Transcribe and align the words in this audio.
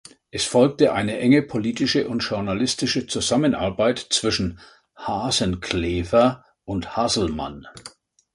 Es 0.31 0.45
folgte 0.45 0.93
eine 0.93 1.19
enge 1.19 1.43
politische 1.43 2.07
und 2.09 2.21
journalistische 2.23 3.05
Zusammenarbeit 3.05 3.99
zwischen 3.99 4.59
Hasenclever 4.95 6.43
und 6.63 6.97
Hasselmann. 6.97 7.67